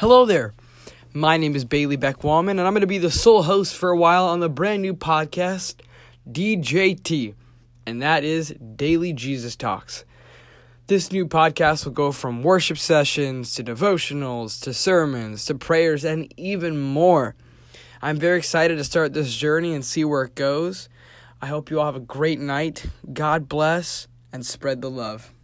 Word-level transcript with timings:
Hello 0.00 0.24
there. 0.24 0.54
My 1.12 1.36
name 1.36 1.54
is 1.54 1.66
Bailey 1.66 1.96
Beck 1.96 2.20
Wallman, 2.20 2.52
and 2.52 2.62
I'm 2.62 2.72
going 2.72 2.80
to 2.80 2.86
be 2.86 2.96
the 2.96 3.10
sole 3.10 3.42
host 3.42 3.76
for 3.76 3.90
a 3.90 3.96
while 3.98 4.24
on 4.24 4.40
the 4.40 4.48
brand 4.48 4.80
new 4.80 4.94
podcast, 4.94 5.74
DJT, 6.26 7.34
and 7.84 8.00
that 8.00 8.24
is 8.24 8.54
Daily 8.76 9.12
Jesus 9.12 9.56
Talks. 9.56 10.06
This 10.86 11.12
new 11.12 11.26
podcast 11.26 11.84
will 11.84 11.92
go 11.92 12.12
from 12.12 12.42
worship 12.42 12.78
sessions 12.78 13.54
to 13.56 13.62
devotionals 13.62 14.58
to 14.62 14.72
sermons 14.72 15.44
to 15.44 15.54
prayers 15.54 16.02
and 16.02 16.32
even 16.38 16.80
more. 16.80 17.34
I'm 18.00 18.16
very 18.16 18.38
excited 18.38 18.78
to 18.78 18.84
start 18.84 19.12
this 19.12 19.36
journey 19.36 19.74
and 19.74 19.84
see 19.84 20.06
where 20.06 20.22
it 20.22 20.34
goes. 20.34 20.88
I 21.42 21.48
hope 21.48 21.70
you 21.70 21.78
all 21.78 21.84
have 21.84 21.94
a 21.94 22.00
great 22.00 22.40
night. 22.40 22.86
God 23.12 23.50
bless 23.50 24.08
and 24.32 24.46
spread 24.46 24.80
the 24.80 24.90
love. 24.90 25.34